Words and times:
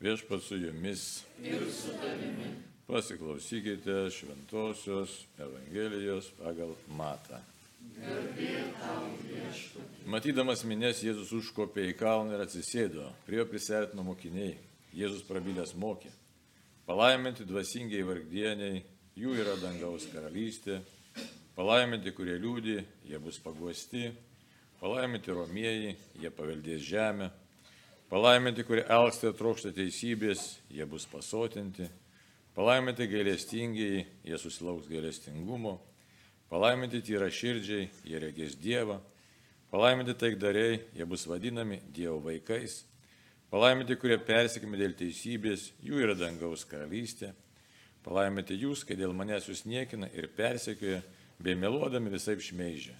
Viešpat 0.00 0.42
su 0.42 0.56
jumis. 0.56 1.24
Ir 1.42 1.58
su 1.72 1.90
tavimi. 2.00 2.54
Pasiklausykite 2.86 4.10
Šventojios 4.10 5.24
Evangelijos 5.38 6.30
pagal 6.38 6.76
Matą. 6.88 7.40
Matydamas 10.06 10.62
minės, 10.62 11.02
Jėzus 11.02 11.32
užkopė 11.34 11.88
į 11.90 11.96
kalną 11.98 12.36
ir 12.36 12.44
atsisėdo. 12.44 13.08
Prie 13.26 13.40
jo 13.40 13.48
prisertino 13.50 14.04
mokiniai. 14.06 14.54
Jėzus 14.94 15.26
prabilęs 15.26 15.74
mokė. 15.74 16.12
Palaiminti 16.86 17.44
dvasingiai 17.48 18.06
vargdieniai, 18.06 18.84
jų 19.18 19.34
yra 19.42 19.58
dangaus 19.58 20.06
karalystė. 20.14 20.78
Palaiminti, 21.58 22.14
kurie 22.14 22.38
liūdį, 22.38 22.78
jie 23.10 23.18
bus 23.18 23.42
paguosti. 23.42 24.12
Palaiminti 24.78 25.34
romieji, 25.34 25.96
jie 26.22 26.30
paveldės 26.30 26.86
žemę. 26.86 27.32
Palaiminti, 28.08 28.64
kurie 28.64 28.86
elgsta 28.88 29.28
ir 29.28 29.34
trokšta 29.36 29.68
teisybės, 29.76 30.54
jie 30.72 30.84
bus 30.88 31.04
pasotinti. 31.10 31.84
Palaiminti 32.56 33.04
gailestingiai, 33.04 34.06
jie 34.24 34.38
susilauks 34.40 34.88
gailestingumo. 34.88 35.74
Palaiminti 36.48 37.02
tyra 37.04 37.28
širdžiai, 37.28 37.90
jie 38.08 38.22
regės 38.22 38.56
Dievą. 38.56 38.96
Palaiminti 39.68 40.16
taikdariai, 40.16 40.80
jie 40.96 41.04
bus 41.04 41.26
vadinami 41.28 41.82
Dievo 41.92 42.22
vaikais. 42.24 42.80
Palaiminti, 43.52 43.98
kurie 44.00 44.16
persikime 44.24 44.80
dėl 44.80 44.96
teisybės, 44.96 45.74
jų 45.84 46.00
yra 46.06 46.16
dangaus 46.16 46.64
karalystė. 46.64 47.34
Palaiminti 48.08 48.56
jūs, 48.56 48.88
kai 48.88 48.96
dėl 48.96 49.12
manęs 49.12 49.52
jūs 49.52 49.66
niekina 49.68 50.08
ir 50.16 50.30
persekioja, 50.32 51.02
bei 51.36 51.60
meluodami 51.60 52.08
visai 52.16 52.40
šmeižia. 52.40 52.96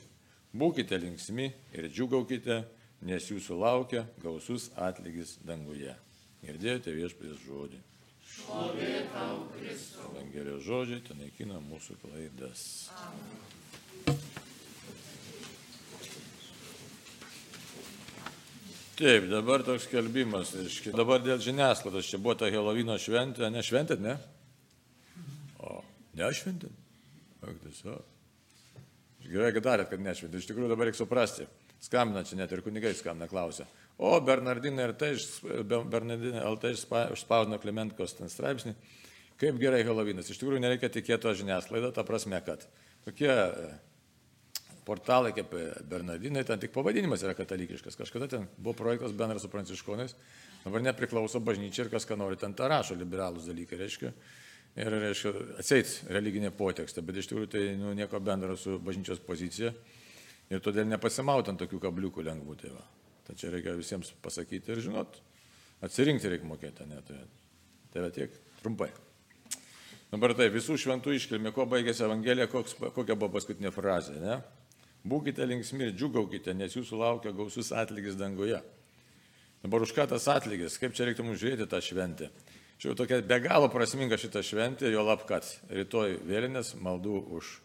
Būkite 0.52 1.00
linksmi 1.00 1.48
ir 1.72 1.88
džiugaukite, 1.88 2.66
nes 3.02 3.28
jūsų 3.30 3.58
laukia 3.58 4.06
gausus 4.22 4.70
atlygis 4.76 5.36
danguje. 5.46 5.94
Girdėjote 6.42 6.94
viešpės 6.94 7.38
žodį. 7.44 7.82
Šlovė 8.28 8.94
tau, 9.12 9.44
Kristau. 9.56 10.10
Evangelijos 10.14 10.66
žodžiai 10.66 11.04
ten 11.06 11.22
naikina 11.22 11.62
mūsų 11.64 11.96
klaidas. 12.02 12.66
Amen. 12.94 13.58
Taip, 18.98 19.28
dabar 19.30 19.62
toks. 19.62 19.86
Reiškia, 19.92 20.90
dabar 20.90 21.22
dėl 21.22 21.38
žiniasklaidos 21.38 22.08
čia 22.10 22.18
buvo 22.18 22.34
ta 22.34 22.48
Helovino 22.50 22.96
šventė, 22.98 23.46
ne 23.54 23.62
šventėt, 23.62 24.02
ne? 24.02 24.16
O, 25.62 25.76
nešventėt? 26.18 26.74
Ak, 27.44 27.52
tiesiog. 27.62 28.02
Gerai, 29.28 29.52
kad 29.54 29.68
darėt, 29.68 29.90
kad 29.92 30.02
nešventėt. 30.02 30.42
Iš 30.42 30.50
tikrųjų 30.50 30.72
dabar 30.72 30.90
reikia 30.90 30.98
suprasti. 31.04 31.46
Skambina 31.82 32.24
čia 32.26 32.40
net 32.40 32.52
ir 32.52 32.62
kunigai 32.64 32.94
skambina, 32.98 33.28
klausia. 33.30 33.68
O 33.98 34.12
Bernardinai 34.22 34.88
ir 34.88 34.94
tai, 34.98 35.12
Bernardinai 35.66 36.42
LT 36.46 36.72
išspausdino 36.74 37.58
Klementkos 37.62 38.16
ten 38.18 38.30
straipsnį. 38.30 38.74
Kaip 39.38 39.58
gerai 39.58 39.84
Helovinas. 39.86 40.30
Iš 40.30 40.40
tikrųjų 40.40 40.62
nereikia 40.62 40.90
tikėti 40.90 41.22
to 41.22 41.34
žiniasklaidą, 41.38 41.92
ta 41.94 42.02
prasme, 42.06 42.40
kad 42.46 42.64
tokie 43.06 43.30
e, 43.30 43.68
portalai 44.86 45.30
kaip 45.36 45.54
Bernardinai, 45.90 46.42
ten 46.46 46.58
tik 46.62 46.74
pavadinimas 46.74 47.22
yra 47.26 47.36
katalikiškas. 47.38 47.98
Kažkada 48.00 48.26
ten 48.30 48.48
buvo 48.56 48.74
projektas 48.80 49.14
bendras 49.14 49.46
su 49.46 49.50
pranciškonais, 49.52 50.16
dabar 50.64 50.82
nepriklauso 50.82 51.42
bažnyčia 51.44 51.86
ir 51.86 51.92
kas 51.94 52.06
ką 52.08 52.18
nori, 52.18 52.38
ten 52.40 52.56
tą 52.58 52.66
rašo 52.70 52.98
liberalus 52.98 53.46
dalykai, 53.46 53.78
reiškia. 53.84 54.12
Ir, 54.78 54.94
reiškia, 55.06 55.32
atseit 55.58 55.94
religinė 56.10 56.50
potekstė, 56.54 57.02
bet 57.06 57.18
iš 57.18 57.30
tikrųjų 57.30 57.50
tai 57.54 57.62
nu, 57.78 57.94
nieko 57.98 58.18
bendro 58.22 58.58
su 58.58 58.76
bažnyčios 58.82 59.22
pozicija. 59.26 59.72
Ir 60.48 60.62
todėl 60.64 60.88
nepasimauti 60.88 61.52
ant 61.52 61.60
tokių 61.60 61.80
kabliukų 61.82 62.24
lengvų 62.24 62.56
tai 62.60 62.70
va. 62.72 62.84
Tačiau 63.28 63.52
reikia 63.52 63.74
visiems 63.76 64.14
pasakyti 64.24 64.72
ir 64.72 64.80
žinot, 64.80 65.18
atsirinkti 65.84 66.30
reikia 66.32 66.48
mokėti, 66.48 66.86
neturėti. 66.88 67.44
Tai 67.92 68.04
va 68.06 68.12
tiek, 68.14 68.32
trumpai. 68.62 68.88
Dabar 70.08 70.32
tai 70.32 70.48
visų 70.48 70.78
šventų 70.80 71.12
iškilmė, 71.18 71.52
kuo 71.52 71.66
baigėsi 71.68 72.06
Evangelija, 72.06 72.48
koks, 72.48 72.78
kokia 72.96 73.12
buvo 73.12 73.34
paskutinė 73.34 73.72
frazė, 73.74 74.16
ne? 74.22 74.38
Būkite 75.08 75.44
linksmi 75.44 75.84
ir 75.84 75.92
džiugaukite, 75.96 76.54
nes 76.56 76.72
jūsų 76.76 77.00
laukia 77.02 77.34
gausus 77.36 77.68
atlygis 77.76 78.16
danguje. 78.16 78.62
Dabar 79.60 79.84
už 79.84 79.92
ką 79.92 80.08
tas 80.08 80.24
atlygis, 80.32 80.78
kaip 80.80 80.96
čia 80.96 81.08
reiktų 81.08 81.28
mums 81.28 81.42
žiūrėti 81.42 81.68
tą 81.68 81.82
šventę. 81.84 82.30
Čia 82.80 82.92
jau 82.92 82.96
tokia 82.96 83.20
be 83.26 83.40
galo 83.44 83.68
prasminga 83.72 84.16
šita 84.20 84.40
šventė, 84.46 84.88
jo 84.94 85.04
lab, 85.04 85.24
kad 85.28 85.44
rytoj 85.68 86.20
vėlinės 86.24 86.76
maldų 86.80 87.20
už 87.36 87.56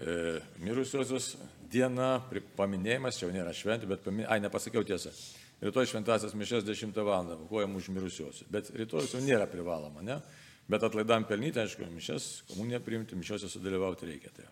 e, 0.00 0.40
mirusiosius 0.62 1.34
diena, 1.70 2.18
paminėjimas, 2.58 3.18
čia 3.18 3.26
jau 3.28 3.34
nėra 3.34 3.54
šventė, 3.56 3.88
bet 3.90 4.04
paminėjimas, 4.04 4.32
ai, 4.32 4.42
nepasakiau 4.44 4.86
tiesą. 4.86 5.12
Rytoj 5.64 5.88
šventasias 5.88 6.34
mišes 6.36 6.66
10 6.66 6.98
val. 7.06 7.30
aukojam 7.36 7.76
už 7.76 7.88
mirusiosius, 7.94 8.48
bet 8.50 8.70
rytoj 8.74 9.06
jau 9.12 9.22
nėra 9.24 9.46
privaloma, 9.50 10.02
ne? 10.02 10.18
Bet 10.68 10.82
atlaidam 10.82 11.26
pelnyti, 11.28 11.60
aišku, 11.60 11.86
mišes, 11.92 12.44
komuniją 12.48 12.80
priimti, 12.80 13.16
mišiuose 13.16 13.48
sudalyvauti 13.52 14.08
reikia. 14.08 14.32
Tai. 14.32 14.46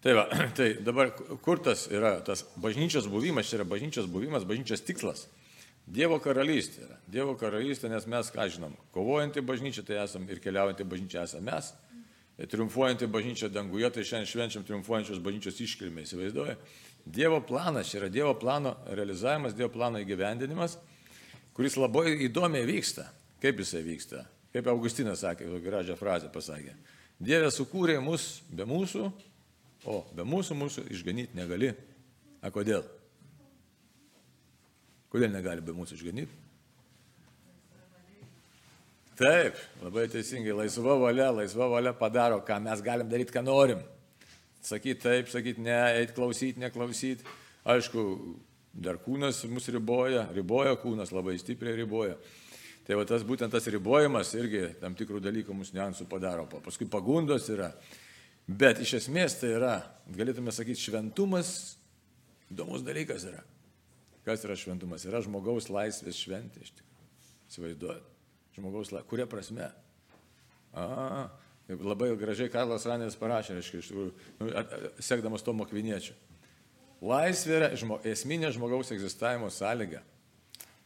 Tai, 0.00 0.14
va, 0.16 0.24
tai 0.58 0.72
dabar 0.82 1.12
kur 1.44 1.60
tas 1.62 1.86
yra, 1.92 2.16
tas 2.24 2.44
bažnyčios 2.60 3.08
buvimas, 3.10 3.50
čia 3.50 3.60
yra 3.60 3.68
bažnyčios 3.68 4.08
buvimas, 4.10 4.48
bažnyčios 4.48 4.82
tikslas. 4.86 5.26
Dievo 5.90 6.20
karalystė 6.22 6.84
yra. 6.86 6.98
Dievo 7.10 7.34
karalystė, 7.38 7.90
nes 7.90 8.06
mes, 8.10 8.30
ką 8.30 8.46
žinom, 8.52 8.74
kovojantį 8.94 9.42
bažnyčią 9.46 9.84
tai 9.86 9.98
esam 10.04 10.26
ir 10.30 10.42
keliaujantį 10.42 10.86
bažnyčią 10.86 11.24
esame 11.26 11.50
mes 11.50 11.72
triumfuojantį 12.48 13.08
bažnyčią 13.12 13.50
danguje, 13.52 13.90
tai 13.92 14.04
šiandien 14.06 14.28
švenčiam 14.30 14.64
triumfuojančios 14.64 15.20
bažnyčios 15.24 15.60
iškilmę, 15.60 16.04
įsivaizduoja. 16.06 16.56
Dievo 17.04 17.40
planas, 17.44 17.90
yra 17.96 18.08
Dievo 18.12 18.34
plano 18.38 18.76
realizavimas, 18.88 19.56
Dievo 19.56 19.72
plano 19.74 20.00
įgyvendinimas, 20.00 20.78
kuris 21.56 21.76
labai 21.80 22.14
įdomiai 22.28 22.68
vyksta. 22.68 23.08
Kaip 23.40 23.60
jisai 23.60 23.82
vyksta? 23.84 24.24
Kaip 24.54 24.68
Augustinas 24.72 25.22
sakė, 25.24 25.48
gražią 25.64 25.96
frazę 25.96 26.30
pasakė. 26.32 26.74
Dieve 27.20 27.50
sukūrė 27.52 27.98
mus 28.00 28.40
be 28.48 28.64
mūsų, 28.68 29.10
o 29.88 30.00
be 30.16 30.24
mūsų 30.24 30.56
mūsų 30.56 30.86
išganyti 30.92 31.36
negali. 31.36 31.74
A 32.40 32.48
kodėl? 32.52 32.84
Kodėl 35.12 35.32
negali 35.32 35.64
be 35.64 35.74
mūsų 35.76 35.98
išganyti? 35.98 36.49
Taip, 39.20 39.56
labai 39.82 40.06
teisingai, 40.08 40.54
laisva 40.56 40.94
valia, 40.96 41.26
laisva 41.28 41.66
valia 41.68 41.90
padaro, 41.92 42.38
ką 42.40 42.56
mes 42.64 42.80
galim 42.80 43.08
daryti, 43.08 43.34
ką 43.34 43.42
norim. 43.44 43.80
Sakyti 44.64 45.02
taip, 45.02 45.28
sakyti 45.28 45.60
ne, 45.60 45.76
eiti 45.98 46.14
klausyti, 46.16 46.60
neklausyti. 46.62 47.26
Aišku, 47.68 48.04
dar 48.72 48.96
kūnas 49.04 49.42
mus 49.52 49.68
riboja, 49.68 50.22
riboja 50.32 50.72
kūnas, 50.80 51.12
labai 51.12 51.34
stipriai 51.40 51.76
riboja. 51.82 52.14
Tai 52.86 52.96
va 52.96 53.04
tas 53.08 53.20
būtent 53.28 53.52
tas 53.52 53.68
ribojimas 53.68 54.32
irgi 54.38 54.62
tam 54.80 54.96
tikrų 54.96 55.20
dalykų 55.26 55.56
mūsų 55.58 55.76
niansų 55.76 56.06
padaro. 56.08 56.46
Paskui 56.64 56.88
pagundos 56.88 57.50
yra. 57.52 57.68
Bet 58.48 58.80
iš 58.80 58.94
esmės 59.02 59.36
tai 59.42 59.50
yra, 59.58 59.74
galėtume 60.16 60.54
sakyti, 60.54 60.80
šventumas 60.80 61.50
įdomus 62.48 62.88
dalykas 62.88 63.28
yra. 63.28 63.44
Kas 64.24 64.48
yra 64.48 64.56
šventumas? 64.56 65.04
Yra 65.04 65.20
žmogaus 65.28 65.68
laisvės 65.68 66.24
šventė 66.24 66.64
iš 66.64 66.72
tikrųjų. 66.72 67.12
Įsivaizduojat 67.50 68.16
žmogaus. 68.56 68.92
Kuria 69.10 69.26
prasme? 69.30 69.70
A, 70.74 71.28
labai 71.68 72.10
gražiai 72.18 72.50
Karlas 72.52 72.86
Ranės 72.88 73.18
parašė, 73.18 73.56
reiškia, 73.58 73.82
iš 73.82 73.90
tikrųjų, 73.90 74.12
nu, 74.40 74.50
sekdamas 75.02 75.44
to 75.46 75.54
mokviniečio. 75.56 76.16
Laisvė 77.00 77.56
yra 77.56 77.68
žmo, 77.80 77.98
esminė 78.04 78.50
žmogaus 78.52 78.92
egzistavimo 78.92 79.48
sąlyga. 79.54 80.02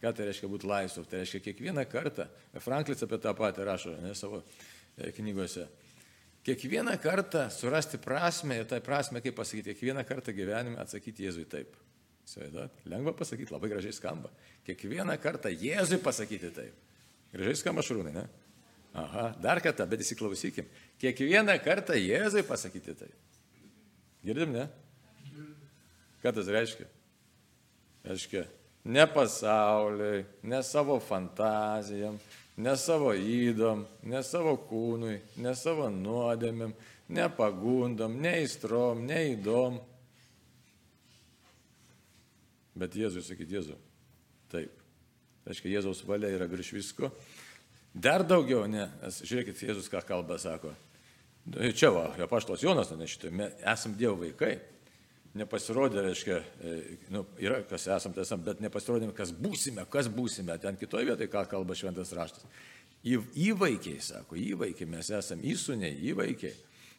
Ką 0.03 0.13
tai 0.15 0.29
reiškia 0.29 0.51
būti 0.51 0.69
laisvu? 0.69 1.07
Tai 1.09 1.23
reiškia 1.23 1.41
kiekvieną 1.49 1.87
kartą, 1.91 2.29
Franklis 2.63 3.03
apie 3.03 3.19
tą 3.23 3.33
patį 3.37 3.65
rašo 3.67 3.95
ne, 4.03 4.13
savo 4.19 4.43
e, 4.45 5.11
knygose, 5.17 5.67
kiekvieną 6.45 6.95
kartą 7.03 7.47
surasti 7.51 7.99
prasme 7.99 8.61
ir 8.61 8.69
tai 8.69 8.83
prasme, 8.85 9.23
kaip 9.25 9.37
pasakyti, 9.39 9.73
kiekvieną 9.73 10.05
kartą 10.07 10.35
gyvenime 10.37 10.79
atsakyti 10.83 11.27
Jėzui 11.27 11.49
taip. 11.51 11.73
Sveidat, 12.29 12.79
lengva 12.89 13.13
pasakyti, 13.17 13.53
labai 13.53 13.69
gražiai 13.73 13.93
skamba. 13.97 14.31
Kiekvieną 14.65 15.17
kartą 15.21 15.51
Jėzui 15.53 15.99
pasakyti 16.05 16.53
taip. 16.57 16.94
Gražiai 17.35 17.59
skamba 17.59 17.83
šarūnai, 17.83 18.15
ne? 18.15 18.25
Aha, 18.95 19.33
dar 19.43 19.59
kartą, 19.59 19.87
bet 19.91 20.05
įsiklausykim. 20.05 20.69
Kiekvieną 21.03 21.57
kartą 21.65 21.97
Jėzui 21.99 22.45
pasakyti 22.47 22.95
tai. 22.95 23.09
Girdim, 24.25 24.55
ne? 24.55 24.69
Ką 26.23 26.31
tas 26.37 26.47
reiškia? 26.49 26.87
Reiškia, 28.05 28.45
ne 28.85 29.07
pasauliui, 29.11 30.23
ne 30.47 30.61
savo 30.63 31.01
fantazijam, 31.03 32.21
ne 32.57 32.77
savo 32.79 33.11
įdom, 33.17 33.83
ne 34.07 34.23
savo 34.23 34.55
kūnui, 34.69 35.19
ne 35.43 35.57
savo 35.59 35.89
nuodėmėm, 35.91 36.77
ne 37.17 37.27
pagundom, 37.35 38.15
ne 38.21 38.37
įstrom, 38.45 39.03
ne 39.09 39.21
įdom. 39.33 39.83
Bet 42.79 42.95
Jėzui 42.99 43.25
sakyti, 43.27 43.59
Jėzu, 43.59 43.77
taip. 44.53 44.84
Aiškiai, 45.44 45.75
Jėzaus 45.76 46.05
valia 46.08 46.31
yra 46.32 46.49
virš 46.49 46.73
visko. 46.76 47.11
Dar 47.94 48.25
daugiau, 48.26 48.64
ne, 48.70 48.88
nes 49.02 49.20
žiūrėkit, 49.23 49.61
Jėzus 49.69 49.91
ką 49.93 50.00
kalba, 50.08 50.38
sako. 50.41 50.73
Čia 51.76 51.91
va, 51.93 52.06
apaštalas 52.25 52.64
Jonas, 52.64 52.93
ne 52.96 53.06
šitą, 53.11 53.31
mes 53.35 53.58
esam 53.75 53.96
Dievo 53.99 54.17
vaikai. 54.25 54.56
nepasirodė, 55.35 56.02
reiškia, 56.05 56.37
e, 56.62 56.75
nu, 57.11 57.25
yra 57.43 57.58
kas 57.67 57.88
esam, 57.91 58.12
tai 58.14 58.23
esam, 58.23 58.43
bet 58.46 58.61
nepasirodėme, 58.62 59.14
kas 59.17 59.32
būsime, 59.35 59.82
kas 59.91 60.06
būsime. 60.06 60.55
Ten 60.62 60.79
kitoje 60.79 61.08
vietoje, 61.08 61.31
ką 61.32 61.43
kalba 61.50 61.75
šventas 61.75 62.14
raštas. 62.14 62.47
Įvaikiai, 63.05 63.99
sako, 64.00 64.38
įvaikiai 64.38 64.88
mes 64.88 65.11
esame, 65.11 65.43
įsūniai, 65.50 65.99
įvaikiai. 66.12 66.55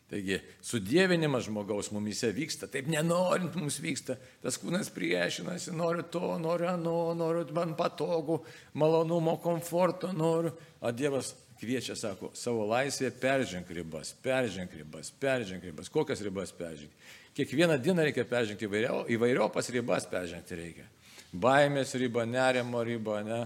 Taigi, 0.05 0.37
sudėvinimas 0.61 1.47
žmogaus 1.47 1.89
mumise 1.89 2.29
vyksta, 2.29 2.67
taip 2.69 2.85
nenorint 2.93 3.55
mums 3.57 3.79
vyksta, 3.81 4.19
tas 4.43 4.59
kūnas 4.61 4.91
priešinasi, 4.93 5.73
noriu 5.73 6.05
to, 6.13 6.35
noriu 6.37 6.69
ano, 6.75 6.97
noriu 7.17 7.47
man 7.57 7.73
patogų, 7.79 8.37
malonumo, 8.77 9.39
komforto, 9.41 10.11
noriu. 10.13 10.53
O 10.85 10.93
Dievas 10.93 11.33
kviečia, 11.59 11.95
sako, 11.97 12.29
savo 12.37 12.67
laisvėje 12.69 13.15
perženk 13.17 13.71
ribas, 13.73 14.13
perženk 14.23 14.75
ribas, 14.77 15.09
perženk 15.09 15.65
ribas. 15.65 15.89
Kokias 15.89 16.21
ribas 16.25 16.53
peržengti? 16.53 16.93
Kiekvieną 17.35 17.79
dieną 17.81 18.05
reikia 18.05 18.27
peržengti 18.29 18.69
įvairio, 18.69 19.01
įvairiopas 19.11 19.71
ribas 19.73 20.05
peržengti 20.11 20.59
reikia. 20.59 20.85
Baimės 21.33 21.95
ribą, 21.99 22.23
nerimo 22.29 22.83
ribą, 22.85 23.19
ne? 23.25 23.41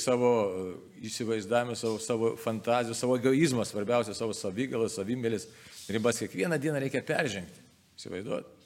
Savo 0.00 0.30
įsivaizdavimą, 1.06 1.76
savo, 1.78 1.98
savo 2.02 2.30
fantazijų, 2.40 2.96
savo 2.98 3.18
egoizmą, 3.20 3.66
svarbiausia 3.68 4.14
savo 4.18 4.34
savygalas, 4.34 4.96
savimėlis 4.98 5.46
ribas 5.90 6.18
kiekvieną 6.22 6.58
dieną 6.58 6.80
reikia 6.82 7.04
peržengti. 7.06 7.62
Įsivaizduot. 8.00 8.56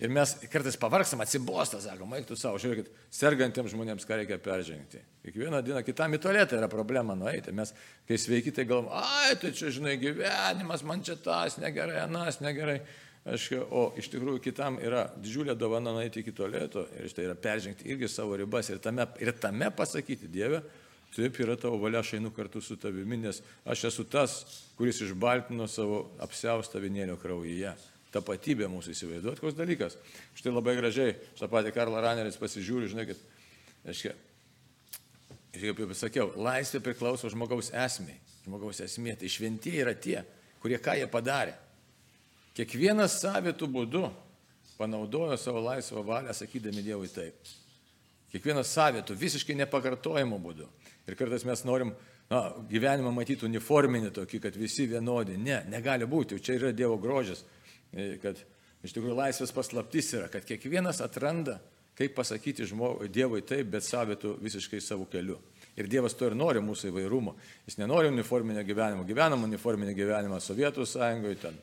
Ir 0.00 0.08
mes 0.08 0.30
kartais 0.48 0.78
pavargstam, 0.80 1.20
atsibostą, 1.20 1.76
sakom, 1.84 2.14
eik 2.16 2.24
tu 2.30 2.36
savo, 2.40 2.56
žiūrėkit, 2.62 2.86
sergantiems 3.12 3.74
žmonėms 3.74 4.06
ką 4.08 4.16
reikia 4.16 4.38
peržengti. 4.40 5.02
Kiekvieną 5.26 5.60
dieną 5.66 5.82
kitam 5.84 6.16
į 6.16 6.22
tualetą 6.24 6.56
yra 6.56 6.70
problema 6.72 7.12
nueiti. 7.18 7.52
Mes, 7.52 7.74
kai 8.08 8.16
sveiki, 8.16 8.54
tai 8.56 8.64
galvom, 8.70 8.88
ai, 8.96 9.34
tai 9.42 9.52
čia, 9.52 9.68
žinai, 9.76 9.98
gyvenimas, 10.00 10.86
man 10.88 11.04
čia 11.04 11.18
tas 11.20 11.58
negerai, 11.60 11.98
anas 12.06 12.40
negerai. 12.40 12.78
Aš, 13.28 13.50
o 13.68 13.90
iš 14.00 14.08
tikrųjų 14.14 14.40
kitam 14.40 14.78
yra 14.80 15.04
didžiulė 15.20 15.52
dovana 15.58 15.92
nueiti 15.92 16.22
iki 16.22 16.32
tualeto 16.32 16.86
ir 16.96 17.10
štai 17.12 17.26
yra 17.26 17.34
peržengti 17.36 17.90
irgi 17.92 18.08
savo 18.08 18.38
ribas 18.40 18.70
ir 18.72 18.80
tame, 18.80 19.04
ir 19.20 19.34
tame 19.36 19.68
pasakyti, 19.76 20.30
Dieve, 20.32 20.62
Taip 21.10 21.40
yra 21.42 21.56
tavo 21.58 21.78
valia, 21.82 22.04
aš 22.04 22.12
einu 22.20 22.30
kartu 22.30 22.60
su 22.62 22.76
tavimi, 22.78 23.16
nes 23.18 23.40
aš 23.66 23.88
esu 23.88 24.04
tas, 24.06 24.36
kuris 24.78 25.00
išbaltino 25.02 25.66
savo 25.66 26.04
apsiaustą 26.22 26.78
vinėlio 26.82 27.16
kraujyje. 27.18 27.72
Tapatybė 28.14 28.68
mūsų 28.70 28.94
įsivaizduot, 28.94 29.42
koks 29.42 29.56
dalykas. 29.58 29.96
Štai 30.38 30.52
labai 30.54 30.76
gražiai, 30.78 31.16
aš 31.34 31.42
tą 31.42 31.48
patį 31.50 31.74
Karlą 31.74 32.02
Raneris 32.02 32.38
pasižiūriu, 32.38 32.90
žinai, 32.90 33.06
kad, 33.10 33.20
aiškiai, 33.90 34.14
kaip 35.54 35.82
jau 35.82 35.98
sakiau, 35.98 36.30
laisvė 36.38 36.82
priklauso 36.86 37.30
žmogaus 37.30 37.70
esmei. 37.74 38.18
Žmogaus 38.46 38.82
esmė, 38.86 39.16
tai 39.18 39.30
šventieji 39.30 39.82
yra 39.82 39.94
tie, 39.94 40.20
kurie 40.62 40.78
ką 40.82 40.96
jie 40.98 41.10
padarė. 41.10 41.54
Kiekvienas 42.60 43.14
savitų 43.22 43.66
būdų 43.72 44.02
panaudojo 44.76 45.36
savo 45.40 45.62
laisvą 45.64 46.02
valią, 46.04 46.34
sakydami 46.36 46.82
Dievui 46.84 47.08
taip. 47.08 47.38
Kiekvienas 48.34 48.68
savitų, 48.74 49.16
visiškai 49.16 49.56
nepakartojimo 49.62 50.36
būdu. 50.42 50.66
Ir 51.08 51.16
kartais 51.16 51.46
mes 51.48 51.62
norim 51.64 51.94
na, 52.28 52.42
gyvenimą 52.68 53.14
matyti 53.16 53.48
uniforminį 53.48 54.12
tokį, 54.18 54.42
kad 54.44 54.58
visi 54.60 54.84
vienodi. 54.90 55.38
Ne, 55.40 55.62
negali 55.72 56.04
būti. 56.04 56.36
Čia 56.44 56.58
yra 56.58 56.74
Dievo 56.76 56.98
grožis, 57.00 57.46
e, 57.96 58.18
kad 58.20 58.36
iš 58.84 58.92
tikrųjų 58.92 59.16
laisvės 59.22 59.56
paslaptis 59.56 60.12
yra, 60.18 60.28
kad 60.28 60.44
kiekvienas 60.44 61.00
atranda, 61.00 61.56
kaip 61.96 62.12
pasakyti 62.18 62.68
žmogui, 62.68 63.08
Dievui 63.08 63.40
taip, 63.40 63.72
bet 63.72 63.88
savitų 63.88 64.36
visiškai 64.44 64.82
savo 64.84 65.08
keliu. 65.08 65.40
Ir 65.80 65.88
Dievas 65.88 66.12
to 66.12 66.28
ir 66.28 66.36
nori 66.36 66.60
mūsų 66.60 66.92
įvairumo. 66.92 67.38
Jis 67.64 67.80
nenori 67.80 68.12
uniforminio 68.12 68.68
gyvenimo. 68.68 69.08
Gyvenam 69.08 69.48
uniforminį 69.48 69.96
gyvenimą 69.96 70.44
Sovietų 70.44 70.84
sąjungoje, 70.84 71.40
ten 71.40 71.58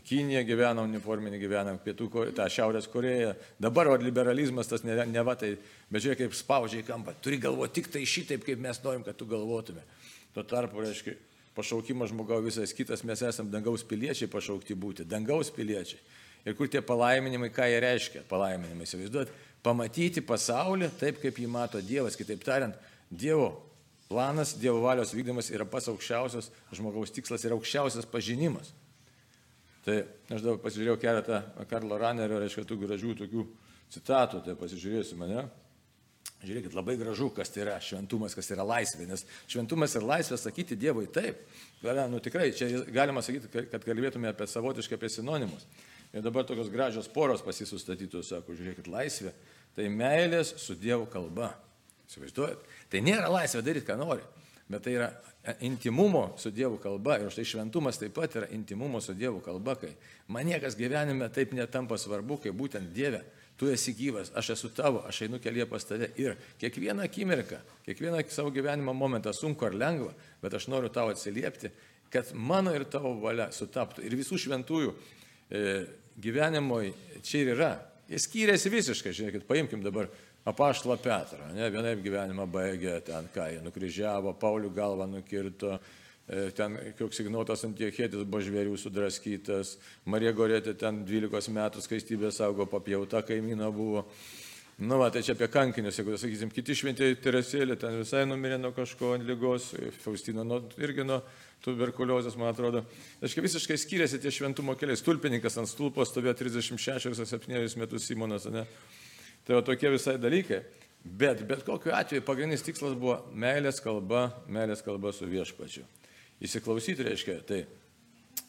Kinija 0.00 0.40
gyvena 0.48 0.82
uniforminį 0.86 1.36
gyvenimą, 1.42 1.80
pietų, 1.84 2.08
tą 2.32 2.46
Šiaurės 2.48 2.88
Koreją. 2.88 3.34
Dabar 3.60 3.90
o, 3.92 3.96
liberalizmas 4.00 4.70
tas 4.70 4.86
ne, 4.88 4.96
ne 5.04 5.24
va 5.26 5.34
tai, 5.36 5.52
bet 5.92 6.04
žiūrėk, 6.04 6.22
kaip 6.22 6.36
spaudžia 6.38 6.80
į 6.80 6.86
kampą. 6.86 7.12
Turi 7.20 7.36
galvoti 7.42 7.80
tik 7.80 7.90
tai 7.92 8.06
šitaip, 8.08 8.46
kaip 8.46 8.62
mes 8.62 8.80
norim, 8.84 9.04
kad 9.04 9.18
tu 9.20 9.28
galvotume. 9.28 9.84
Tuo 10.32 10.46
tarpu, 10.48 10.80
reiškia, 10.80 11.12
pašaukimas 11.54 12.10
žmogaus 12.10 12.44
visas 12.46 12.72
kitas, 12.72 13.04
mes 13.04 13.20
esame 13.20 13.52
dangaus 13.52 13.84
piliečiai 13.84 14.30
pašaukti 14.32 14.74
būti, 14.80 15.04
dangaus 15.08 15.52
piliečiai. 15.52 16.00
Ir 16.48 16.56
kur 16.58 16.72
tie 16.72 16.80
palaiminimai, 16.82 17.52
ką 17.54 17.68
jie 17.68 17.82
reiškia, 17.84 18.24
palaiminimai, 18.32 18.88
įsivaizduot, 18.88 19.30
pamatyti 19.62 20.24
pasaulį 20.26 20.88
taip, 20.98 21.20
kaip 21.22 21.36
jį 21.38 21.50
mato 21.52 21.84
Dievas, 21.84 22.16
kitaip 22.18 22.42
tariant, 22.42 22.74
Dievo 23.12 23.52
planas, 24.08 24.56
Dievo 24.58 24.80
valios 24.82 25.12
vykdymas 25.14 25.52
yra 25.52 25.68
pats 25.68 25.92
aukščiausias 25.92 26.50
žmogaus 26.74 27.12
tikslas 27.14 27.44
ir 27.44 27.54
aukščiausias 27.54 28.08
pažinimas. 28.10 28.72
Tai 29.82 29.96
aš 30.30 30.44
dabar 30.44 30.60
pasižiūrėjau 30.62 31.00
keletą 31.02 31.40
Karlo 31.70 31.98
Ranerio, 31.98 32.38
reiškia, 32.38 32.62
tų 32.68 32.78
gražių 32.84 33.16
tokių 33.24 33.44
citatų, 33.92 34.44
tai 34.46 34.54
pasižiūrėsiu 34.58 35.18
mane. 35.18 35.42
Žiūrėkit, 36.42 36.74
labai 36.74 36.96
gražu, 36.98 37.28
kas 37.34 37.50
tai 37.54 37.62
yra 37.64 37.76
šventumas, 37.82 38.34
kas 38.34 38.48
tai 38.48 38.56
yra 38.56 38.66
laisvė, 38.66 39.06
nes 39.06 39.22
šventumas 39.50 39.94
ir 39.94 40.06
laisvė 40.06 40.38
sakyti 40.38 40.78
Dievui 40.78 41.06
taip, 41.10 41.38
galia, 41.82 42.08
nu 42.10 42.18
tikrai, 42.22 42.48
čia 42.54 42.66
galima 42.94 43.22
sakyti, 43.22 43.50
kad 43.70 43.86
kalbėtume 43.86 44.30
apie 44.30 44.48
savotiškai 44.50 44.98
apie 44.98 45.10
sinonimus. 45.10 45.66
Ir 46.12 46.24
dabar 46.26 46.44
tokios 46.46 46.70
gražios 46.70 47.08
poros 47.10 47.44
pasisustatytų, 47.46 48.24
sako, 48.26 48.56
žiūrėkit, 48.58 48.90
laisvė, 48.90 49.30
tai 49.78 49.86
meilės 49.90 50.50
su 50.60 50.74
Dievo 50.78 51.06
kalba. 51.10 51.54
Įsivaizduojat? 52.10 52.66
Tai 52.92 53.04
nėra 53.06 53.30
laisvė 53.32 53.62
daryti, 53.64 53.86
ką 53.88 53.96
nori, 54.02 54.26
bet 54.72 54.86
tai 54.86 54.96
yra 54.96 55.10
intimumo 55.60 56.32
su 56.38 56.50
Dievo 56.50 56.78
kalba 56.80 57.18
ir 57.20 57.30
štai 57.32 57.44
šventumas 57.44 57.98
taip 58.00 58.14
pat 58.16 58.36
yra 58.40 58.48
intimumo 58.54 59.00
su 59.00 59.14
Dievo 59.14 59.42
kalba, 59.44 59.76
kai 59.80 59.92
man 60.28 60.46
niekas 60.48 60.76
gyvenime 60.78 61.28
taip 61.32 61.52
netampa 61.56 61.98
svarbu, 61.98 62.40
kaip 62.44 62.56
būtent 62.56 62.92
Dieve, 62.94 63.22
tu 63.60 63.68
esi 63.70 63.94
gyvas, 63.94 64.32
aš 64.34 64.52
esu 64.56 64.72
tavo, 64.74 65.04
aš 65.06 65.22
einu 65.26 65.38
kelyje 65.42 65.68
pas 65.70 65.84
tave 65.86 66.08
ir 66.18 66.36
kiekvieną 66.58 67.04
akimirką, 67.06 67.60
kiekvieną 67.86 68.22
savo 68.32 68.50
gyvenimo 68.50 68.94
momentą 68.94 69.32
sunku 69.36 69.68
ar 69.68 69.76
lengva, 69.76 70.14
bet 70.42 70.54
aš 70.58 70.66
noriu 70.72 70.90
tau 70.90 71.12
atsiliepti, 71.12 71.70
kad 72.12 72.32
mano 72.34 72.74
ir 72.74 72.84
tavo 72.90 73.14
valia 73.20 73.50
sutaptų 73.52 74.04
ir 74.04 74.16
visų 74.18 74.40
šventųjų 74.40 74.92
e, 74.92 75.62
gyvenimo 76.20 76.82
čia 77.22 77.44
ir 77.44 77.54
yra. 77.54 77.72
Jie 78.10 78.18
skyrėsi 78.20 78.72
visiškai, 78.72 79.14
žiūrėkit, 79.16 79.46
paimkim 79.48 79.84
dabar 79.84 80.10
apaštalą 80.44 80.96
Petrą, 80.98 81.48
ne, 81.54 81.70
vienaip 81.70 82.02
gyvenimą 82.02 82.46
baigė, 82.50 82.96
ten 83.06 83.28
ką 83.34 83.48
jie 83.52 83.60
nukryžiavo, 83.62 84.34
Paulių 84.40 84.72
galvą 84.74 85.06
nukirto, 85.10 85.76
e, 86.26 86.50
ten 86.56 86.78
koks 86.98 87.22
ignotas 87.22 87.62
antiechėtis 87.68 88.24
buvo 88.26 88.42
žvėrių 88.42 88.78
sudraskytas, 88.80 89.76
Marija 90.04 90.34
Gorėtė 90.34 90.74
ten 90.78 91.04
12 91.06 91.52
metų 91.54 91.84
skaistybė 91.84 92.32
saugo 92.34 92.66
papjauta 92.66 93.22
kaimyno 93.26 93.70
buvo. 93.72 94.06
Nu, 94.82 94.96
va, 94.98 95.10
tai 95.14 95.20
čia 95.22 95.36
apie 95.36 95.46
kankinius, 95.52 95.98
jeigu 96.00 96.16
sakysim, 96.18 96.50
kiti 96.50 96.74
šventieji 96.74 97.18
Teresėlė 97.22 97.76
ten 97.78 98.00
visai 98.00 98.24
numirė 98.26 98.56
nuo 98.58 98.72
kažko 98.74 99.12
lygos, 99.20 99.68
Faustina 100.02 100.42
nuo, 100.48 100.58
irgi 100.80 101.04
nuo 101.06 101.20
tuberkuliozės, 101.62 102.34
man 102.40 102.50
atrodo. 102.50 102.82
Aiškiai, 103.22 103.44
visiškai 103.44 103.76
skiriasi 103.78 104.18
tie 104.18 104.32
šventumo 104.34 104.74
keliai. 104.80 104.98
Stulpininkas 104.98 105.60
ant 105.60 105.70
stulpo 105.70 106.02
stovėjo 106.08 106.34
36-7 106.40 107.78
metus 107.78 108.08
Simonas, 108.08 108.48
ne? 108.50 108.64
Tai 109.46 109.58
va 109.58 109.64
tokie 109.66 109.90
visai 109.92 110.18
dalykai. 110.22 110.62
Bet, 111.02 111.42
bet 111.48 111.64
kokiu 111.66 111.90
atveju 111.98 112.22
pagrindinis 112.22 112.62
tikslas 112.62 112.94
buvo 112.94 113.16
meilės 113.34 113.80
kalba, 113.82 114.28
meilės 114.46 114.84
kalba 114.86 115.10
su 115.14 115.26
viešpačiu. 115.26 115.82
Įsiklausyti 116.42 117.06
reiškia, 117.06 117.40
tai, 117.46 117.64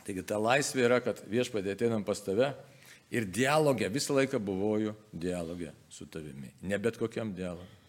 taigi 0.05 0.25
ta 0.29 0.37
laisvė 0.41 0.85
yra, 0.85 0.99
kad 1.01 1.21
viešpatė 1.29 1.73
ateinam 1.73 2.05
pas 2.05 2.21
tave 2.21 2.51
ir 3.13 3.25
dialogė, 3.25 3.89
visą 3.93 4.19
laiką 4.19 4.37
buvoju 4.41 4.93
dialogė 5.09 5.73
su 5.89 6.05
tavimi. 6.09 6.53
Ne 6.61 6.77
bet 6.81 6.97
kokiam 7.01 7.33
dialogui. 7.33 7.81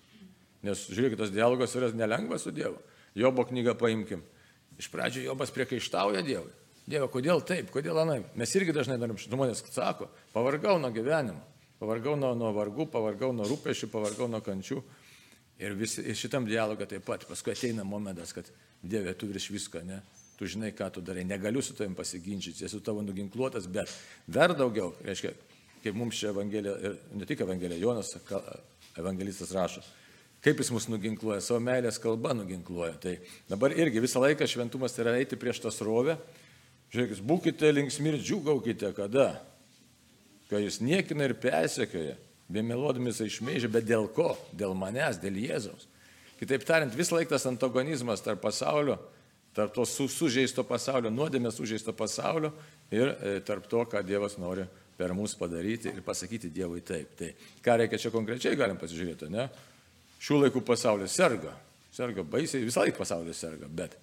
Nes 0.64 0.86
žiūrėkit, 0.88 1.20
tas 1.20 1.32
dialogas 1.32 1.76
yra 1.76 1.90
nelengvas 1.92 2.46
su 2.46 2.52
Dievu. 2.54 2.78
Jobo 3.14 3.44
knygą 3.44 3.76
paimkim. 3.76 4.22
Iš 4.80 4.88
pradžio 4.90 5.26
Jobas 5.26 5.52
priekaištauja 5.54 6.24
Dievui. 6.24 6.52
Dieve, 6.84 7.08
kodėl 7.12 7.40
taip, 7.44 7.68
kodėl 7.72 8.00
anai? 8.00 8.22
Mes 8.36 8.50
irgi 8.56 8.72
dažnai 8.76 8.96
darom, 9.00 9.16
žmonės 9.20 9.62
sako, 9.72 10.10
pavargau 10.34 10.76
nuo 10.80 10.90
gyvenimo. 10.92 11.40
Pavargau 11.84 12.14
nuo, 12.16 12.30
nuo 12.38 12.48
vargų, 12.56 12.86
pavargau 12.88 13.34
nuo 13.36 13.44
rūpešių, 13.44 13.90
pavargau 13.92 14.28
nuo 14.32 14.40
kančių. 14.44 14.78
Ir, 15.60 15.74
vis, 15.76 15.98
ir 16.00 16.16
šitam 16.16 16.46
dialogą 16.48 16.86
taip 16.88 17.04
pat. 17.04 17.26
Paskui 17.28 17.52
ateina 17.52 17.84
momentas, 17.84 18.32
kad 18.32 18.48
Dieve, 18.80 19.12
tu 19.20 19.28
virš 19.28 19.50
visko, 19.52 19.82
ne? 19.84 20.00
Tu 20.38 20.48
žinai, 20.50 20.72
ką 20.76 20.88
tu 20.96 21.02
darai. 21.04 21.26
Negaliu 21.28 21.60
su 21.62 21.76
tavim 21.76 21.94
pasiginčyti, 21.96 22.64
esu 22.64 22.80
tavo 22.84 23.04
nuginkluotas, 23.04 23.68
bet 23.70 23.92
dar 24.26 24.56
daugiau, 24.56 24.94
reiškia, 25.04 25.30
kaip 25.84 25.96
mums 25.96 26.18
čia 26.18 26.32
Evangelija, 26.32 26.74
ir 26.80 26.96
ne 27.20 27.28
tik 27.28 27.44
Evangelija, 27.44 27.78
Jonas 27.80 28.16
evangelistas 28.98 29.52
rašo, 29.54 29.84
kaip 30.44 30.60
jis 30.60 30.72
mus 30.74 30.88
nuginkluoja, 30.88 31.42
savo 31.44 31.60
meilės 31.64 32.00
kalba 32.02 32.32
nuginkluoja. 32.36 32.96
Tai 33.00 33.14
dabar 33.52 33.76
irgi 33.76 34.02
visą 34.02 34.24
laiką 34.24 34.48
šventumas 34.48 34.96
tai 34.96 35.04
yra 35.04 35.18
eiti 35.20 35.38
prieš 35.38 35.62
tą 35.64 35.72
srovę. 35.74 36.16
Žiūrėkit, 36.94 37.24
būkite 37.28 37.72
linksmi 37.76 38.14
ir 38.14 38.22
džiugaukite, 38.22 38.90
kada? 38.96 39.34
Kai 40.50 40.62
jūs 40.64 40.80
niekina 40.84 41.28
ir 41.28 41.36
persekioja, 41.40 42.14
be 42.48 42.62
melodami 42.62 43.12
jisai 43.12 43.30
išmėžia, 43.30 43.70
bet 43.72 43.86
dėl 43.88 44.08
ko? 44.12 44.34
Dėl 44.52 44.76
manęs, 44.76 45.18
dėl 45.22 45.38
Jėzaus. 45.40 45.88
Kitaip 46.40 46.64
tariant, 46.66 46.94
vis 46.94 47.12
laik 47.14 47.30
tas 47.30 47.46
antagonizmas 47.48 48.22
tarp 48.24 48.42
pasaulio, 48.42 48.98
tarp 49.54 49.74
to 49.74 49.84
su, 49.88 50.08
sužeisto 50.10 50.64
pasaulio, 50.66 51.12
nuodėmės 51.14 51.56
sužeisto 51.56 51.94
pasaulio 51.96 52.50
ir 52.92 53.12
e, 53.14 53.36
tarp 53.46 53.68
to, 53.70 53.84
ką 53.88 54.02
Dievas 54.06 54.36
nori 54.40 54.66
per 54.98 55.14
mus 55.14 55.34
padaryti 55.38 55.92
ir 55.94 56.02
pasakyti 56.06 56.50
Dievui 56.54 56.82
taip. 56.86 57.14
Tai 57.18 57.30
ką 57.64 57.78
reikia 57.82 58.00
čia 58.02 58.12
konkrečiai, 58.14 58.58
galim 58.58 58.78
pasižiūrėti, 58.80 59.30
ne? 59.32 59.46
Šių 60.24 60.44
laikų 60.44 60.64
pasaulis 60.66 61.14
serga. 61.14 61.54
Serga 61.94 62.24
baisiai, 62.26 62.64
visą 62.66 62.82
laiką 62.82 62.98
pasaulis 62.98 63.38
serga, 63.40 63.70
bet, 63.70 63.96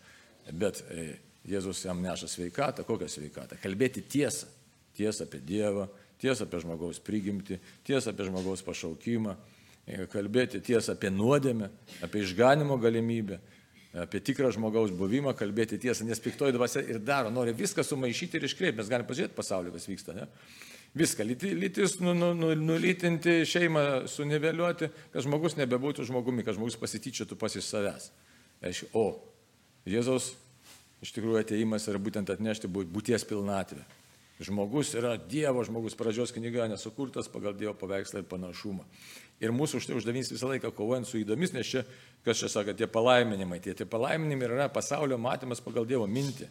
bet 0.52 0.82
e, 0.90 1.12
Jėzus 1.52 1.84
jam 1.84 2.02
neša 2.04 2.30
sveikatą. 2.30 2.86
Kokią 2.88 3.08
sveikatą? 3.10 3.58
Kalbėti 3.62 4.04
tiesą. 4.06 4.50
Tiesą 4.96 5.26
apie 5.26 5.40
Dievą, 5.48 5.88
tiesą 6.22 6.46
apie 6.48 6.62
žmogaus 6.63 7.01
prigimtį, 7.04 7.58
tiesą 7.88 8.13
apie 8.13 8.28
žmogaus 8.28 8.63
pašaukimą, 8.66 9.36
e, 9.86 10.06
kalbėti 10.12 10.62
tiesą 10.63 10.96
apie 10.96 11.12
nuodėmę, 11.13 11.70
apie 12.06 12.24
išganimo 12.25 12.78
galimybę, 12.82 13.40
apie 14.04 14.22
tikrą 14.24 14.51
žmogaus 14.56 14.94
buvimą, 14.96 15.34
kalbėti 15.38 15.80
tiesą, 15.82 16.06
nes 16.08 16.22
piktoji 16.24 16.56
dvasia 16.56 16.84
ir 16.86 17.01
daro, 17.04 17.32
nori 17.34 17.54
viską 17.58 17.84
sumaišyti 17.84 18.40
ir 18.40 18.48
iškreipti. 18.48 18.80
Mes 18.80 18.92
galime 18.92 19.10
pažiūrėti 19.10 19.36
pasaulį, 19.36 19.74
kas 19.75 19.90
vyksta. 19.90 20.16
Ne? 20.16 20.28
Viską, 20.96 21.24
lytis 21.24 21.98
nu, 22.04 22.13
nu, 22.13 22.34
nu, 22.36 22.51
nulytinti, 22.56 23.42
šeimą 23.48 24.08
suniveliuoti, 24.12 24.90
kad 25.13 25.24
žmogus 25.24 25.56
nebebūtų 25.60 26.04
žmogumi, 26.08 26.44
kad 26.44 26.58
žmogus 26.58 26.75
pasityčiotų 26.80 27.38
pas 27.40 27.56
iš 27.56 27.70
savęs. 27.70 28.10
Aišku, 28.62 28.92
o 28.94 29.06
Jėzaus 29.88 30.34
iš 31.01 31.13
tikrųjų 31.16 31.40
ateimas 31.42 31.88
yra 31.90 32.01
būtent 32.01 32.30
atnešti 32.30 32.70
būties 32.70 33.24
pilnatvę. 33.28 33.82
Žmogus 34.42 34.96
yra 34.98 35.14
Dievo 35.18 35.62
žmogus, 35.66 35.94
pradžios 35.98 36.34
knyga 36.34 36.66
nesukurtas 36.72 37.30
pagal 37.30 37.54
Dievo 37.58 37.76
paveikslą 37.78 38.24
ir 38.24 38.30
panašumą. 38.30 38.88
Ir 39.42 39.54
mūsų 39.54 39.82
už 39.82 39.90
tai 39.90 39.98
uždavinys 40.00 40.32
visą 40.34 40.50
laiką 40.50 40.72
kovojant 40.74 41.10
su 41.10 41.20
įdomis, 41.22 41.54
nes 41.54 41.70
čia, 41.70 41.84
kas 42.26 42.42
čia 42.42 42.50
sako, 42.50 42.74
tie 42.78 42.90
palaiminimai, 42.90 43.60
tie, 43.62 43.76
tie 43.78 43.86
palaiminimai 43.86 44.50
yra 44.50 44.70
pasaulio 44.74 45.20
matymas 45.22 45.62
pagal 45.62 45.86
Dievo 45.90 46.08
mintį. 46.10 46.50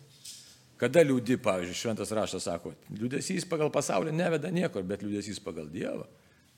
Kada 0.81 1.03
liūdi, 1.05 1.37
pavyzdžiui, 1.43 1.77
šventas 1.77 2.15
raštas 2.17 2.47
sako, 2.47 2.73
liūdėsys 2.95 3.45
pagal 3.51 3.73
pasaulį 3.75 4.15
neveda 4.17 4.49
niekur, 4.55 4.87
bet 4.87 5.03
liūdėsys 5.05 5.43
pagal 5.45 5.67
Dievą. 5.69 6.07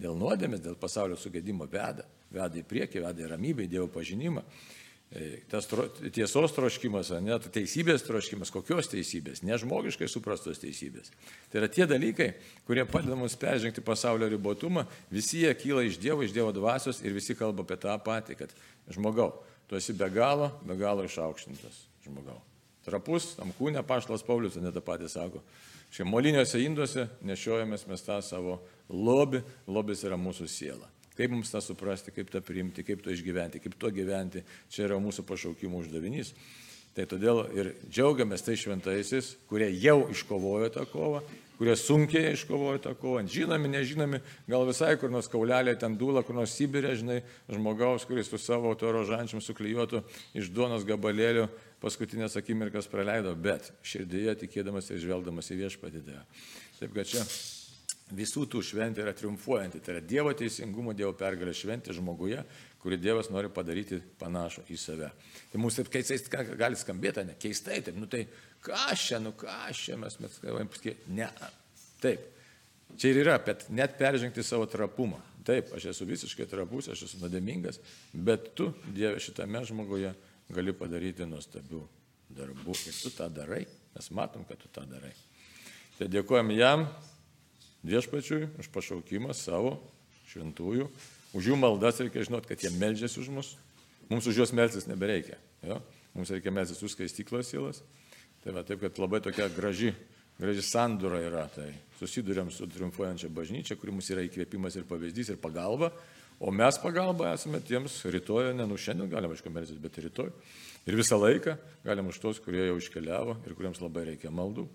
Dėl 0.02 0.14
nuodėmės, 0.18 0.62
dėl 0.62 0.76
pasaulio 0.78 1.16
sugėdimo 1.18 1.66
veda. 1.70 2.04
Veda 2.32 2.60
į 2.60 2.62
priekį, 2.68 3.02
veda 3.02 3.24
į 3.24 3.32
ramybę, 3.32 3.66
į 3.66 3.72
Dievo 3.72 3.88
pažinimą. 3.92 4.44
Tas 5.52 5.66
tiesos 6.14 6.54
troškimas, 6.56 7.10
net 7.20 7.44
teisybės 7.52 8.04
troškimas, 8.06 8.48
kokios 8.54 8.88
teisybės, 8.88 9.42
nežmogiškai 9.44 10.06
suprastos 10.08 10.62
teisybės. 10.62 11.10
Tai 11.52 11.60
yra 11.60 11.68
tie 11.68 11.84
dalykai, 11.88 12.30
kurie 12.64 12.86
padeda 12.88 13.18
mums 13.18 13.36
peržengti 13.36 13.84
pasaulio 13.84 14.30
ribotumą, 14.32 14.86
visi 15.12 15.42
jie 15.42 15.52
kyla 15.58 15.84
iš 15.84 15.98
Dievo, 16.00 16.24
iš 16.24 16.32
Dievo 16.32 16.54
dvasios 16.56 17.02
ir 17.04 17.12
visi 17.12 17.36
kalba 17.36 17.66
apie 17.66 17.76
tą 17.82 17.98
patį, 18.00 18.38
kad 18.40 18.54
žmogau, 18.88 19.34
tu 19.68 19.76
esi 19.76 19.92
be 19.92 20.08
galo, 20.14 20.48
be 20.64 20.78
galo 20.80 21.04
išaukštintas 21.04 21.84
žmogau. 22.06 22.40
Trapus, 22.86 23.34
tam 23.36 23.52
kūne 23.58 23.84
paštas 23.86 24.24
Paulius, 24.24 24.56
net 24.56 24.72
tą 24.72 24.80
patį 24.82 25.12
sako. 25.12 25.44
Šie 25.92 26.08
moliniuose 26.08 26.64
induose 26.64 27.04
nešiojamės 27.20 27.84
mes 27.90 28.08
tą 28.08 28.16
savo 28.24 28.62
lobį, 28.88 29.44
lobis 29.68 30.08
yra 30.08 30.16
mūsų 30.16 30.48
siela. 30.48 30.88
Kaip 31.16 31.32
mums 31.34 31.52
tą 31.52 31.60
suprasti, 31.60 32.12
kaip 32.14 32.30
tą 32.32 32.40
priimti, 32.44 32.84
kaip 32.86 33.02
to 33.04 33.12
išgyventi, 33.12 33.60
kaip 33.60 33.76
to 33.78 33.92
gyventi, 33.92 34.44
čia 34.72 34.86
yra 34.88 35.00
mūsų 35.02 35.26
pašaukimo 35.28 35.82
uždavinys. 35.82 36.32
Tai 36.96 37.06
todėl 37.08 37.46
ir 37.56 37.70
džiaugiamės 37.88 38.44
tai 38.44 38.58
šventaisiais, 38.60 39.34
kurie 39.48 39.70
jau 39.80 40.02
iškovojo 40.12 40.68
tą 40.74 40.84
kovą, 40.88 41.22
kurie 41.56 41.76
sunkiai 41.78 42.34
iškovojo 42.34 42.82
tą 42.84 42.92
kovą, 43.00 43.22
žinomi, 43.32 43.70
nežinomi, 43.72 44.20
gal 44.50 44.66
visai 44.68 44.96
kur 45.00 45.12
nors 45.12 45.30
kaulelė 45.32 45.72
ten 45.80 45.96
dūla, 46.00 46.24
kur 46.26 46.36
nors 46.36 46.52
Sibirė, 46.58 46.92
žinai, 47.00 47.22
žmogaus, 47.48 48.04
kuris 48.08 48.28
su 48.28 48.40
savo 48.40 48.74
to 48.76 48.92
rožančiam 48.92 49.40
suklijuotų 49.40 50.02
iš 50.36 50.52
duonos 50.52 50.84
gabalėlių 50.88 51.46
paskutinės 51.80 52.36
akimirkas 52.40 52.90
praleido, 52.92 53.32
bet 53.38 53.72
širdyje 53.88 54.36
tikėdamas 54.44 54.92
ir 54.92 55.00
žvelgdamas 55.06 55.48
į 55.48 55.62
viešpatį. 55.64 56.04
Taip 56.80 56.92
kad 56.92 57.08
čia 57.08 57.24
visų 58.16 58.44
tų 58.50 58.62
šventė 58.66 59.04
yra 59.04 59.14
triumfuojanti. 59.16 59.80
Tai 59.82 59.96
yra 59.96 60.04
Dievo 60.04 60.32
teisingumo, 60.36 60.94
Dievo 60.96 61.12
pergalė 61.18 61.54
šventė 61.56 61.94
žmoguje, 61.96 62.42
kurį 62.82 62.98
Dievas 63.00 63.30
nori 63.32 63.50
padaryti 63.52 64.00
panašų 64.20 64.66
į 64.72 64.78
save. 64.80 65.10
Tai 65.52 65.60
mums 65.62 65.78
taip 65.78 65.90
keistai 65.92 66.18
gali 66.58 66.78
skambėti, 66.78 67.26
ne 67.28 67.36
keistai, 67.40 67.80
taip, 67.86 67.98
nu 67.98 68.08
tai 68.10 68.24
ką 68.64 68.96
čia, 68.98 69.20
nu 69.22 69.34
ką 69.38 69.56
čia 69.76 69.98
mes, 70.00 70.18
mes 70.22 70.38
kalbame, 70.42 70.96
ne, 71.14 71.28
taip. 72.02 72.28
Čia 72.98 73.12
ir 73.12 73.22
yra, 73.22 73.38
bet 73.40 73.70
net 73.72 73.94
peržengti 73.96 74.44
savo 74.44 74.66
trapumą. 74.68 75.20
Taip, 75.46 75.72
aš 75.74 75.88
esu 75.90 76.06
visiškai 76.06 76.44
trapus, 76.46 76.90
aš 76.92 77.06
esu 77.08 77.18
nuodėmingas, 77.22 77.80
bet 78.12 78.52
tu, 78.58 78.68
Dieve, 78.94 79.18
šitame 79.22 79.64
žmoguje 79.66 80.12
gali 80.52 80.74
padaryti 80.76 81.26
nuostabių 81.26 81.80
darbų. 82.36 82.76
Ir 82.86 82.98
tu 83.00 83.10
tą 83.16 83.26
darai, 83.32 83.64
mes 83.96 84.10
matom, 84.14 84.44
kad 84.46 84.60
tu 84.60 84.70
tą 84.70 84.84
darai. 84.86 85.10
Tai 85.96 86.06
dėkojom 86.12 86.52
jam, 86.54 86.86
viešpačiui 87.86 88.48
už 88.62 88.70
pašaukimą 88.74 89.34
savo 89.36 89.76
šventųjų. 90.30 90.88
Už 91.32 91.48
jų 91.52 91.56
maldas 91.56 92.00
reikia 92.02 92.24
žinoti, 92.26 92.50
kad 92.50 92.62
jie 92.62 92.70
melžiasi 92.76 93.20
už 93.22 93.30
mus. 93.32 93.54
Mums 94.10 94.26
už 94.28 94.42
juos 94.42 94.52
melsis 94.52 94.88
nebereikia. 94.88 95.38
Jo? 95.64 95.80
Mums 96.12 96.32
reikia 96.34 96.52
melsis 96.52 96.82
už 96.84 96.92
skaistiklos 96.92 97.48
sielas. 97.48 97.80
Tai 98.44 98.52
va, 98.56 98.64
taip, 98.66 98.82
kad 98.82 98.98
labai 99.00 99.22
tokia 99.24 99.46
graži, 99.52 99.92
graži 100.40 100.64
sandūra 100.66 101.22
yra. 101.24 101.46
Tai 101.54 101.70
susidurėm 102.00 102.50
su 102.52 102.66
triumfuojančia 102.68 103.30
bažnyčia, 103.32 103.78
kuri 103.80 103.94
mums 103.94 104.10
yra 104.12 104.24
įkvėpimas 104.26 104.76
ir 104.76 104.88
pavyzdys 104.88 105.32
ir 105.32 105.40
pagalba. 105.40 105.92
O 106.42 106.50
mes 106.50 106.76
pagalba 106.82 107.30
esame 107.36 107.60
tiems 107.62 108.00
rytoj, 108.10 108.50
ne 108.58 108.66
nu 108.66 108.76
šiandien 108.80 109.10
galime 109.12 109.36
aišku 109.36 109.52
melsis, 109.54 109.78
bet 109.80 110.00
rytoj. 110.02 110.32
Ir 110.90 110.98
visą 110.98 111.16
laiką 111.20 111.54
galim 111.86 112.10
už 112.10 112.18
tos, 112.18 112.42
kurie 112.42 112.66
jau 112.66 112.76
iškeliavo 112.80 113.38
ir 113.46 113.54
kuriems 113.54 113.78
labai 113.80 114.08
reikia 114.10 114.32
maldų. 114.34 114.66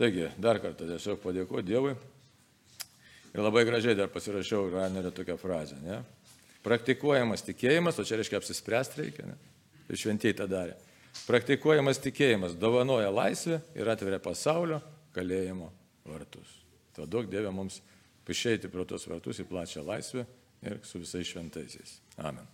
Taigi, 0.00 0.30
dar 0.40 0.58
kartą 0.64 0.88
tiesiog 0.88 1.20
padėkoti 1.22 1.68
Dievui 1.68 1.92
Ir 3.34 3.42
labai 3.42 3.64
gražiai 3.66 3.96
dar 3.98 4.10
pasirašiau 4.14 4.68
Ranerio 4.70 5.10
tokią 5.14 5.36
frazę. 5.40 5.78
Ne? 5.82 6.00
Praktikuojamas 6.64 7.42
tikėjimas, 7.44 7.98
o 7.98 8.06
čia 8.06 8.20
reiškia 8.20 8.38
apsispręsti 8.38 9.00
reikia. 9.02 9.26
Ne? 9.32 9.38
Ir 9.90 10.00
šventieji 10.00 10.38
tą 10.38 10.46
darė. 10.50 10.76
Praktikuojamas 11.26 12.00
tikėjimas 12.02 12.54
dovanoja 12.58 13.10
laisvę 13.14 13.60
ir 13.74 13.90
atveria 13.90 14.20
pasaulio 14.22 14.80
kalėjimo 15.14 15.70
vartus. 16.06 16.60
To 16.94 17.06
daug 17.10 17.28
Dieve 17.30 17.50
mums 17.54 17.80
išeiti 18.30 18.70
pro 18.72 18.86
tos 18.88 19.06
vartus 19.10 19.42
į 19.42 19.48
plačią 19.50 19.84
laisvę 19.86 20.26
ir 20.64 20.80
su 20.86 21.02
visais 21.02 21.28
šventaisiais. 21.28 21.98
Amen. 22.16 22.53